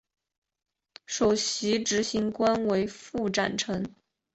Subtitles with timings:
[1.05, 3.93] 首席执行官为符展成。